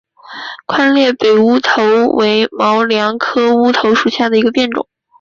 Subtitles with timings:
[0.65, 4.87] 宽裂北乌头为毛茛科乌头属下的一个变种。